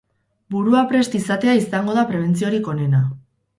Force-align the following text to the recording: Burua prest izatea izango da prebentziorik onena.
Burua 0.55 0.81
prest 0.91 1.17
izatea 1.19 1.55
izango 1.61 1.99
da 1.99 2.07
prebentziorik 2.15 2.73
onena. 2.75 3.07